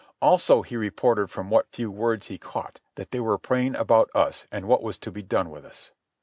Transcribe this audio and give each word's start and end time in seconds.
Also 0.19 0.63
he 0.63 0.75
reported 0.75 1.29
from 1.29 1.51
what 1.51 1.69
few 1.69 1.91
words 1.91 2.25
he 2.25 2.39
caught 2.39 2.79
that 2.95 3.11
they 3.11 3.19
were 3.19 3.37
praying 3.37 3.75
about 3.75 4.09
us 4.15 4.47
and 4.51 4.67
what 4.67 4.81
was 4.81 4.97
to 4.97 5.11
be 5.11 5.21
done 5.21 5.51
with 5.51 5.63
us. 5.63 5.91